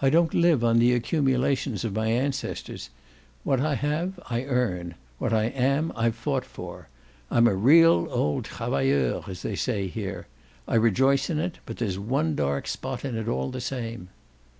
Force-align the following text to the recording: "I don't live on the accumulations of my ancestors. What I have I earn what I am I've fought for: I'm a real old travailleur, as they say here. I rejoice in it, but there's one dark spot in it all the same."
"I 0.00 0.10
don't 0.10 0.32
live 0.32 0.62
on 0.62 0.78
the 0.78 0.92
accumulations 0.94 1.84
of 1.84 1.92
my 1.92 2.06
ancestors. 2.06 2.90
What 3.42 3.58
I 3.60 3.74
have 3.74 4.20
I 4.30 4.44
earn 4.44 4.94
what 5.18 5.32
I 5.32 5.46
am 5.46 5.92
I've 5.96 6.14
fought 6.14 6.44
for: 6.44 6.86
I'm 7.32 7.48
a 7.48 7.54
real 7.56 8.06
old 8.12 8.44
travailleur, 8.44 9.28
as 9.28 9.42
they 9.42 9.56
say 9.56 9.88
here. 9.88 10.28
I 10.68 10.76
rejoice 10.76 11.30
in 11.30 11.40
it, 11.40 11.58
but 11.66 11.78
there's 11.78 11.98
one 11.98 12.36
dark 12.36 12.68
spot 12.68 13.04
in 13.04 13.16
it 13.16 13.26
all 13.26 13.50
the 13.50 13.60
same." 13.60 14.08